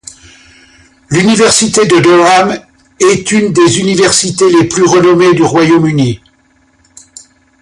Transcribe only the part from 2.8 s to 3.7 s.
est une